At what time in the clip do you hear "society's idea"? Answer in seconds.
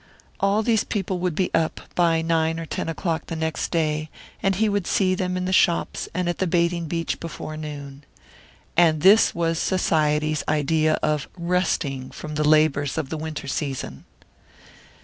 9.59-10.93